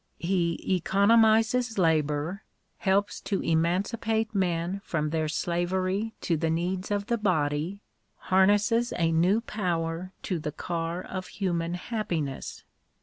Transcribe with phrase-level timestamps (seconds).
[0.17, 2.41] He economises labour—
[2.89, 7.81] helps to emancipate men from their slavery to the needs of the body—
[8.31, 12.63] harnesses a new power to the car of human happiness.